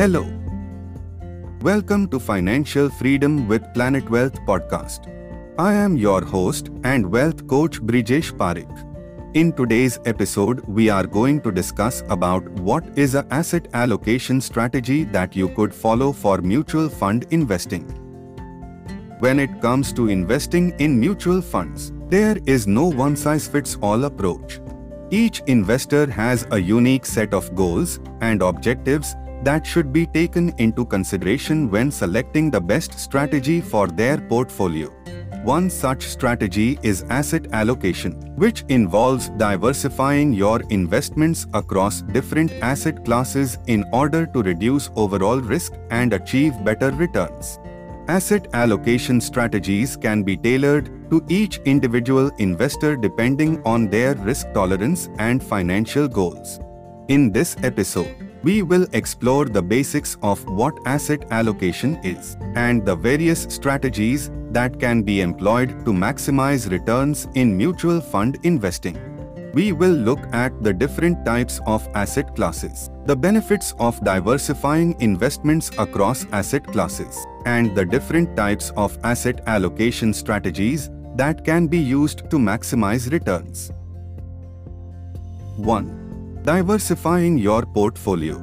Hello. 0.00 0.24
Welcome 1.60 2.08
to 2.08 2.18
Financial 2.18 2.88
Freedom 2.88 3.46
with 3.46 3.62
Planet 3.74 4.08
Wealth 4.08 4.40
podcast. 4.46 5.08
I 5.58 5.74
am 5.74 5.98
your 5.98 6.24
host 6.24 6.70
and 6.84 7.12
wealth 7.12 7.46
coach 7.46 7.82
Brijesh 7.82 8.32
Parekh. 8.32 9.34
In 9.34 9.52
today's 9.52 9.98
episode, 10.06 10.60
we 10.66 10.88
are 10.88 11.06
going 11.06 11.42
to 11.42 11.52
discuss 11.52 12.02
about 12.08 12.48
what 12.68 12.82
is 12.96 13.14
a 13.14 13.26
asset 13.30 13.68
allocation 13.74 14.40
strategy 14.40 15.04
that 15.04 15.36
you 15.36 15.50
could 15.50 15.74
follow 15.74 16.12
for 16.12 16.38
mutual 16.38 16.88
fund 16.88 17.26
investing. 17.28 17.84
When 19.18 19.38
it 19.38 19.60
comes 19.60 19.92
to 19.92 20.08
investing 20.08 20.70
in 20.78 20.98
mutual 20.98 21.42
funds, 21.42 21.92
there 22.08 22.38
is 22.46 22.66
no 22.66 22.86
one 22.86 23.16
size 23.16 23.46
fits 23.46 23.76
all 23.82 24.06
approach. 24.06 24.60
Each 25.10 25.42
investor 25.46 26.10
has 26.10 26.46
a 26.52 26.58
unique 26.58 27.04
set 27.04 27.34
of 27.34 27.54
goals 27.54 28.00
and 28.22 28.40
objectives 28.40 29.14
that 29.42 29.66
should 29.66 29.92
be 29.92 30.06
taken 30.06 30.54
into 30.58 30.84
consideration 30.84 31.70
when 31.70 31.90
selecting 31.90 32.50
the 32.50 32.60
best 32.60 32.98
strategy 32.98 33.60
for 33.60 33.86
their 33.86 34.18
portfolio. 34.18 34.88
One 35.42 35.70
such 35.70 36.02
strategy 36.02 36.78
is 36.82 37.04
asset 37.08 37.46
allocation, 37.52 38.12
which 38.36 38.62
involves 38.68 39.30
diversifying 39.30 40.34
your 40.34 40.60
investments 40.68 41.46
across 41.54 42.02
different 42.02 42.52
asset 42.60 43.04
classes 43.06 43.56
in 43.66 43.84
order 43.90 44.26
to 44.26 44.42
reduce 44.42 44.90
overall 44.96 45.40
risk 45.40 45.72
and 45.90 46.12
achieve 46.12 46.62
better 46.62 46.90
returns. 46.90 47.58
Asset 48.08 48.48
allocation 48.52 49.18
strategies 49.20 49.96
can 49.96 50.22
be 50.22 50.36
tailored 50.36 50.90
to 51.10 51.24
each 51.28 51.58
individual 51.64 52.30
investor 52.38 52.96
depending 52.96 53.62
on 53.64 53.88
their 53.88 54.14
risk 54.16 54.52
tolerance 54.52 55.08
and 55.18 55.42
financial 55.42 56.06
goals. 56.06 56.60
In 57.08 57.32
this 57.32 57.56
episode, 57.62 58.29
we 58.42 58.62
will 58.62 58.86
explore 58.92 59.44
the 59.44 59.62
basics 59.62 60.16
of 60.22 60.44
what 60.48 60.78
asset 60.86 61.26
allocation 61.30 61.96
is 62.02 62.36
and 62.54 62.84
the 62.84 62.96
various 62.96 63.42
strategies 63.50 64.30
that 64.50 64.80
can 64.80 65.02
be 65.02 65.20
employed 65.20 65.84
to 65.84 65.92
maximize 65.92 66.70
returns 66.70 67.28
in 67.34 67.56
mutual 67.56 68.00
fund 68.00 68.38
investing. 68.42 68.98
We 69.52 69.72
will 69.72 69.90
look 69.90 70.20
at 70.32 70.62
the 70.62 70.72
different 70.72 71.24
types 71.24 71.60
of 71.66 71.86
asset 71.94 72.36
classes, 72.36 72.88
the 73.06 73.16
benefits 73.16 73.74
of 73.78 74.02
diversifying 74.04 74.96
investments 75.00 75.70
across 75.76 76.24
asset 76.32 76.64
classes, 76.64 77.18
and 77.46 77.74
the 77.74 77.84
different 77.84 78.36
types 78.36 78.70
of 78.76 78.96
asset 79.02 79.40
allocation 79.46 80.14
strategies 80.14 80.88
that 81.16 81.44
can 81.44 81.66
be 81.66 81.78
used 81.78 82.30
to 82.30 82.36
maximize 82.38 83.10
returns. 83.10 83.72
1. 85.56 85.99
Diversifying 86.42 87.36
your 87.36 87.66
portfolio. 87.66 88.36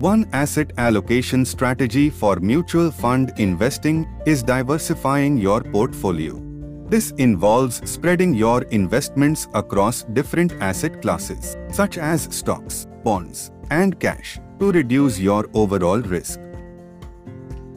One 0.00 0.28
asset 0.32 0.72
allocation 0.78 1.44
strategy 1.44 2.10
for 2.10 2.40
mutual 2.40 2.90
fund 2.90 3.32
investing 3.36 4.08
is 4.26 4.42
diversifying 4.42 5.38
your 5.38 5.60
portfolio. 5.62 6.42
This 6.88 7.12
involves 7.12 7.88
spreading 7.88 8.34
your 8.34 8.62
investments 8.62 9.46
across 9.54 10.02
different 10.12 10.54
asset 10.60 11.00
classes, 11.00 11.56
such 11.70 11.98
as 11.98 12.22
stocks, 12.34 12.88
bonds, 13.04 13.52
and 13.70 14.00
cash, 14.00 14.40
to 14.58 14.72
reduce 14.72 15.20
your 15.20 15.48
overall 15.54 16.00
risk. 16.00 16.40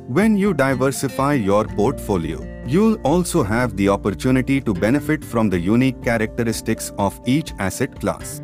When 0.07 0.35
you 0.35 0.55
diversify 0.55 1.33
your 1.35 1.65
portfolio, 1.65 2.41
you'll 2.65 2.95
also 3.03 3.43
have 3.43 3.77
the 3.77 3.89
opportunity 3.89 4.59
to 4.61 4.73
benefit 4.73 5.23
from 5.23 5.47
the 5.51 5.59
unique 5.59 6.01
characteristics 6.01 6.91
of 6.97 7.21
each 7.27 7.53
asset 7.59 7.99
class. 7.99 8.41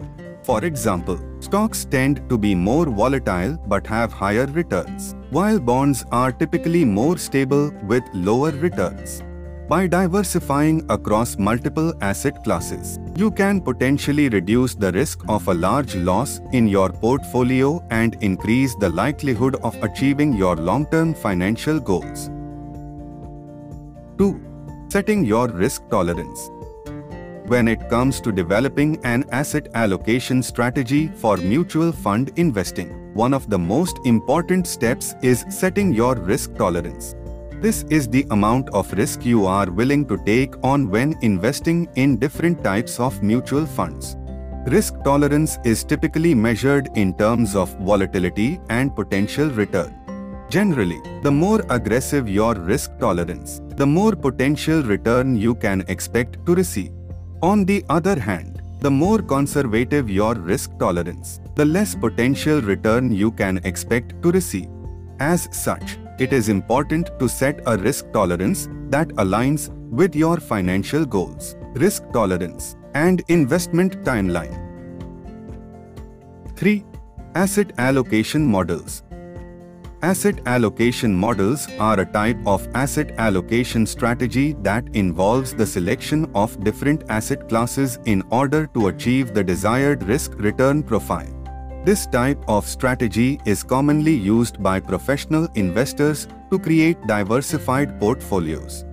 For 0.47 0.63
example, 0.63 1.19
stocks 1.41 1.83
tend 1.83 2.21
to 2.29 2.37
be 2.37 2.55
more 2.55 2.85
volatile 2.85 3.57
but 3.67 3.85
have 3.85 4.13
higher 4.13 4.45
returns, 4.45 5.13
while 5.29 5.59
bonds 5.59 6.05
are 6.09 6.31
typically 6.31 6.85
more 6.85 7.17
stable 7.17 7.69
with 7.83 8.03
lower 8.13 8.51
returns. 8.51 9.23
By 9.67 9.87
diversifying 9.87 10.85
across 10.89 11.37
multiple 11.37 11.93
asset 11.99 12.45
classes, 12.45 12.97
you 13.17 13.29
can 13.29 13.59
potentially 13.59 14.29
reduce 14.29 14.73
the 14.73 14.93
risk 14.93 15.19
of 15.27 15.49
a 15.49 15.53
large 15.53 15.95
loss 15.95 16.39
in 16.53 16.69
your 16.69 16.93
portfolio 16.93 17.85
and 17.89 18.15
increase 18.21 18.73
the 18.75 18.87
likelihood 18.87 19.57
of 19.63 19.75
achieving 19.83 20.31
your 20.31 20.55
long-term 20.55 21.13
financial 21.13 21.77
goals. 21.77 22.29
2. 24.17 24.39
Setting 24.87 25.25
your 25.25 25.49
risk 25.49 25.89
tolerance. 25.89 26.49
When 27.47 27.69
it 27.69 27.87
comes 27.89 28.19
to 28.21 28.33
developing 28.33 28.99
an 29.05 29.23
asset 29.31 29.69
allocation 29.73 30.43
strategy 30.43 31.07
for 31.07 31.37
mutual 31.37 31.93
fund 31.93 32.33
investing, 32.35 33.13
one 33.13 33.33
of 33.33 33.49
the 33.49 33.57
most 33.57 33.99
important 34.03 34.67
steps 34.67 35.15
is 35.21 35.45
setting 35.49 35.93
your 35.93 36.15
risk 36.15 36.57
tolerance. 36.57 37.15
This 37.61 37.83
is 37.83 38.09
the 38.09 38.27
amount 38.31 38.67
of 38.71 38.91
risk 38.91 39.25
you 39.25 39.45
are 39.45 39.71
willing 39.71 40.05
to 40.07 40.17
take 40.25 40.55
on 40.61 40.89
when 40.89 41.15
investing 41.21 41.87
in 41.95 42.17
different 42.17 42.65
types 42.65 42.99
of 42.99 43.23
mutual 43.23 43.65
funds. 43.65 44.17
Risk 44.65 45.01
tolerance 45.05 45.57
is 45.63 45.85
typically 45.85 46.35
measured 46.35 46.89
in 46.95 47.13
terms 47.13 47.55
of 47.55 47.73
volatility 47.77 48.59
and 48.69 48.93
potential 48.93 49.49
return. 49.51 49.95
Generally, 50.49 51.01
the 51.23 51.31
more 51.31 51.63
aggressive 51.69 52.27
your 52.27 52.55
risk 52.55 52.91
tolerance, 52.99 53.61
the 53.77 53.87
more 53.87 54.17
potential 54.17 54.83
return 54.83 55.37
you 55.37 55.55
can 55.55 55.85
expect 55.87 56.45
to 56.45 56.53
receive. 56.53 56.96
On 57.43 57.65
the 57.65 57.85
other 57.87 58.19
hand, 58.19 58.63
the 58.79 58.89
more 58.89 59.21
conservative 59.21 60.09
your 60.09 60.33
risk 60.33 60.71
tolerance, 60.79 61.39
the 61.53 61.65
less 61.65 61.93
potential 61.93 62.61
return 62.61 63.11
you 63.11 63.29
can 63.31 63.57
expect 63.63 64.19
to 64.23 64.31
receive. 64.31 64.69
As 65.19 65.47
such, 65.51 65.99
it 66.17 66.33
is 66.33 66.49
important 66.49 67.11
to 67.19 67.29
set 67.29 67.61
a 67.67 67.77
risk 67.77 68.11
tolerance 68.11 68.67
that 68.89 69.09
aligns 69.09 69.69
with 69.91 70.15
your 70.15 70.37
financial 70.37 71.05
goals, 71.05 71.55
risk 71.75 72.03
tolerance, 72.11 72.75
and 72.95 73.21
investment 73.27 74.03
timeline. 74.03 74.57
3. 76.55 76.83
Asset 77.35 77.71
allocation 77.77 78.43
models. 78.43 79.03
Asset 80.03 80.41
allocation 80.45 81.11
models 81.11 81.67
are 81.79 81.99
a 81.99 82.05
type 82.05 82.37
of 82.45 82.67
asset 82.75 83.15
allocation 83.17 83.83
strategy 83.83 84.53
that 84.61 84.87
involves 84.93 85.55
the 85.55 85.65
selection 85.65 86.29
of 86.35 86.63
different 86.63 87.03
asset 87.09 87.49
classes 87.49 87.97
in 88.05 88.21
order 88.29 88.67
to 88.75 88.89
achieve 88.89 89.33
the 89.33 89.43
desired 89.43 90.03
risk-return 90.03 90.83
profile. 90.83 91.33
This 91.83 92.05
type 92.05 92.37
of 92.47 92.67
strategy 92.67 93.39
is 93.45 93.63
commonly 93.63 94.13
used 94.13 94.61
by 94.61 94.79
professional 94.79 95.47
investors 95.55 96.27
to 96.51 96.59
create 96.59 97.01
diversified 97.07 97.99
portfolios. 97.99 98.85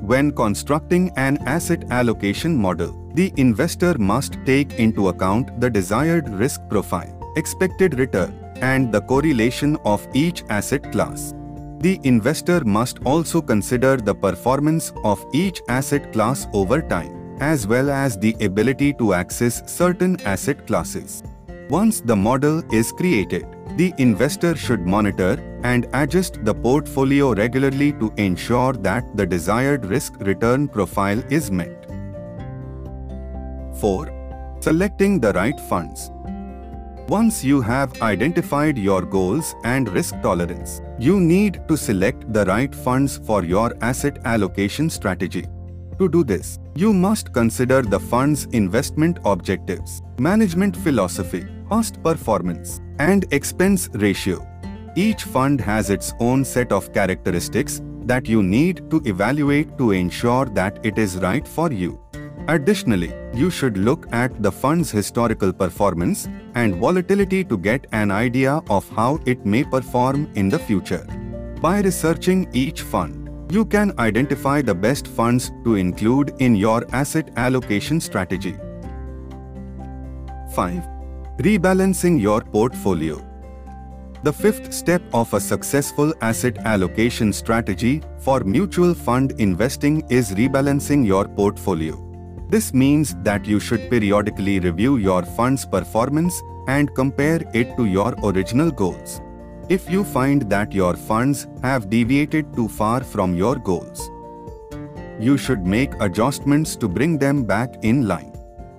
When 0.00 0.30
constructing 0.30 1.12
an 1.16 1.36
asset 1.46 1.84
allocation 1.90 2.56
model, 2.56 3.10
the 3.12 3.30
investor 3.36 3.98
must 3.98 4.38
take 4.46 4.78
into 4.78 5.08
account 5.08 5.60
the 5.60 5.68
desired 5.68 6.30
risk 6.30 6.62
profile, 6.70 7.12
expected 7.36 7.98
return, 7.98 8.45
and 8.62 8.92
the 8.92 9.00
correlation 9.00 9.76
of 9.84 10.06
each 10.14 10.44
asset 10.48 10.92
class. 10.92 11.34
The 11.80 12.00
investor 12.04 12.64
must 12.64 12.98
also 13.04 13.40
consider 13.42 13.96
the 13.96 14.14
performance 14.14 14.92
of 15.04 15.24
each 15.32 15.60
asset 15.68 16.12
class 16.12 16.46
over 16.52 16.80
time, 16.80 17.36
as 17.40 17.66
well 17.66 17.90
as 17.90 18.16
the 18.16 18.34
ability 18.40 18.94
to 18.94 19.12
access 19.14 19.62
certain 19.70 20.20
asset 20.22 20.66
classes. 20.66 21.22
Once 21.68 22.00
the 22.00 22.16
model 22.16 22.62
is 22.72 22.92
created, 22.92 23.46
the 23.76 23.92
investor 23.98 24.56
should 24.56 24.86
monitor 24.86 25.36
and 25.64 25.86
adjust 25.92 26.44
the 26.44 26.54
portfolio 26.54 27.34
regularly 27.34 27.92
to 27.92 28.12
ensure 28.16 28.72
that 28.72 29.04
the 29.16 29.26
desired 29.26 29.84
risk-return 29.84 30.68
profile 30.68 31.22
is 31.30 31.50
met. 31.50 31.86
4. 33.80 34.56
Selecting 34.60 35.20
the 35.20 35.32
right 35.34 35.60
funds. 35.68 36.10
Once 37.08 37.44
you 37.44 37.60
have 37.60 38.02
identified 38.02 38.76
your 38.76 39.00
goals 39.00 39.54
and 39.62 39.88
risk 39.90 40.20
tolerance, 40.22 40.82
you 40.98 41.20
need 41.20 41.60
to 41.68 41.76
select 41.76 42.32
the 42.32 42.44
right 42.46 42.74
funds 42.74 43.20
for 43.24 43.44
your 43.44 43.72
asset 43.80 44.18
allocation 44.24 44.90
strategy. 44.90 45.46
To 46.00 46.08
do 46.08 46.24
this, 46.24 46.58
you 46.74 46.92
must 46.92 47.32
consider 47.32 47.80
the 47.82 48.00
fund's 48.00 48.46
investment 48.46 49.20
objectives, 49.24 50.02
management 50.18 50.76
philosophy, 50.76 51.46
cost 51.68 52.02
performance, 52.02 52.80
and 52.98 53.24
expense 53.32 53.88
ratio. 53.92 54.44
Each 54.96 55.22
fund 55.22 55.60
has 55.60 55.90
its 55.90 56.12
own 56.18 56.44
set 56.44 56.72
of 56.72 56.92
characteristics 56.92 57.80
that 58.06 58.26
you 58.26 58.42
need 58.42 58.90
to 58.90 59.00
evaluate 59.04 59.78
to 59.78 59.92
ensure 59.92 60.46
that 60.46 60.84
it 60.84 60.98
is 60.98 61.18
right 61.18 61.46
for 61.46 61.70
you. 61.70 62.00
Additionally, 62.48 63.12
you 63.34 63.50
should 63.50 63.76
look 63.76 64.06
at 64.12 64.40
the 64.40 64.52
fund's 64.52 64.90
historical 64.90 65.52
performance 65.52 66.28
and 66.54 66.76
volatility 66.76 67.42
to 67.42 67.58
get 67.58 67.86
an 67.90 68.12
idea 68.12 68.62
of 68.70 68.88
how 68.90 69.18
it 69.26 69.44
may 69.44 69.64
perform 69.64 70.30
in 70.36 70.48
the 70.48 70.58
future. 70.58 71.04
By 71.60 71.80
researching 71.80 72.48
each 72.52 72.82
fund, 72.82 73.28
you 73.50 73.64
can 73.64 73.92
identify 73.98 74.62
the 74.62 74.74
best 74.74 75.08
funds 75.08 75.50
to 75.64 75.74
include 75.74 76.34
in 76.38 76.54
your 76.54 76.86
asset 76.92 77.30
allocation 77.36 78.00
strategy. 78.00 78.56
5. 80.54 80.84
Rebalancing 81.38 82.20
your 82.20 82.42
portfolio. 82.42 83.20
The 84.22 84.32
fifth 84.32 84.72
step 84.72 85.02
of 85.12 85.34
a 85.34 85.40
successful 85.40 86.14
asset 86.20 86.58
allocation 86.58 87.32
strategy 87.32 88.02
for 88.18 88.40
mutual 88.40 88.94
fund 88.94 89.32
investing 89.38 90.04
is 90.10 90.30
rebalancing 90.32 91.04
your 91.04 91.26
portfolio. 91.26 92.05
This 92.48 92.72
means 92.72 93.16
that 93.22 93.44
you 93.44 93.58
should 93.58 93.90
periodically 93.90 94.60
review 94.60 94.98
your 94.98 95.24
fund's 95.24 95.66
performance 95.66 96.42
and 96.68 96.94
compare 96.94 97.40
it 97.52 97.76
to 97.76 97.86
your 97.86 98.14
original 98.22 98.70
goals. 98.70 99.20
If 99.68 99.90
you 99.90 100.04
find 100.04 100.42
that 100.42 100.72
your 100.72 100.94
funds 100.94 101.48
have 101.62 101.90
deviated 101.90 102.54
too 102.54 102.68
far 102.68 103.02
from 103.02 103.34
your 103.34 103.56
goals, 103.56 104.08
you 105.18 105.36
should 105.36 105.66
make 105.66 106.00
adjustments 106.00 106.76
to 106.76 106.88
bring 106.88 107.18
them 107.18 107.44
back 107.44 107.74
in 107.82 108.06
line. 108.06 108.32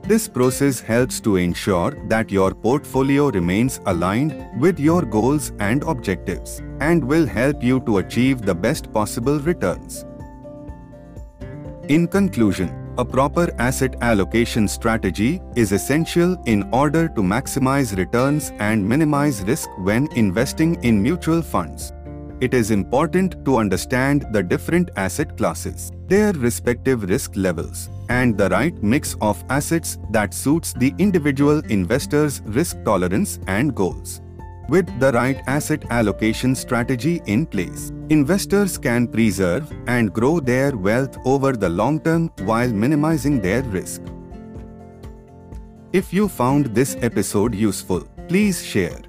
This 0.03 0.29
process 0.29 0.79
helps 0.79 1.19
to 1.21 1.35
ensure 1.35 1.91
that 2.07 2.31
your 2.31 2.55
portfolio 2.55 3.29
remains 3.31 3.81
aligned 3.85 4.47
with 4.57 4.79
your 4.79 5.01
goals 5.01 5.51
and 5.59 5.83
objectives 5.83 6.61
and 6.79 7.03
will 7.03 7.25
help 7.25 7.61
you 7.61 7.81
to 7.81 7.97
achieve 7.97 8.43
the 8.43 8.55
best 8.55 8.93
possible 8.93 9.39
returns. 9.39 10.05
In 11.89 12.07
conclusion, 12.07 12.86
a 12.97 13.05
proper 13.05 13.53
asset 13.59 13.95
allocation 14.01 14.67
strategy 14.67 15.41
is 15.55 15.71
essential 15.71 16.35
in 16.45 16.67
order 16.71 17.07
to 17.07 17.21
maximize 17.21 17.95
returns 17.97 18.51
and 18.59 18.87
minimize 18.87 19.43
risk 19.43 19.69
when 19.79 20.07
investing 20.13 20.75
in 20.83 21.01
mutual 21.01 21.41
funds 21.41 21.93
it 22.39 22.53
is 22.53 22.69
important 22.69 23.43
to 23.45 23.57
understand 23.57 24.27
the 24.31 24.43
different 24.43 24.91
asset 24.95 25.35
classes, 25.37 25.91
their 26.05 26.33
respective 26.33 27.09
risk 27.09 27.31
levels, 27.35 27.89
and 28.09 28.37
the 28.37 28.47
right 28.49 28.81
mix 28.83 29.15
of 29.21 29.43
assets 29.49 29.97
that 30.11 30.33
suits 30.33 30.71
the 30.73 30.93
individual 30.99 31.59
investor's 31.69 32.41
risk 32.41 32.77
tolerance 32.83 33.39
and 33.47 33.73
goals. 33.73 34.21
With 34.69 34.99
the 34.99 35.11
right 35.11 35.41
asset 35.47 35.85
allocation 35.89 36.53
strategy 36.55 37.21
in 37.25 37.45
place, 37.45 37.91
investors 38.09 38.77
can 38.77 39.07
preserve 39.07 39.71
and 39.87 40.13
grow 40.13 40.39
their 40.39 40.75
wealth 40.75 41.17
over 41.25 41.53
the 41.53 41.69
long 41.69 41.99
term 41.99 42.29
while 42.39 42.69
minimizing 42.69 43.41
their 43.41 43.63
risk. 43.63 44.01
If 45.93 46.13
you 46.13 46.27
found 46.27 46.75
this 46.75 46.97
episode 47.01 47.55
useful, 47.55 48.01
please 48.27 48.63
share 48.63 48.99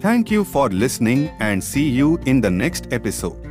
Thank 0.00 0.30
you 0.30 0.44
for 0.44 0.68
listening 0.68 1.28
and 1.40 1.62
see 1.62 1.88
you 1.88 2.18
in 2.18 2.40
the 2.40 2.50
next 2.50 2.92
episode. 2.92 3.47